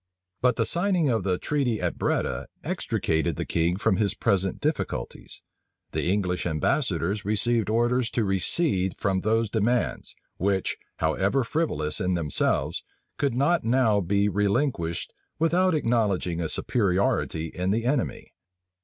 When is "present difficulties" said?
4.15-5.43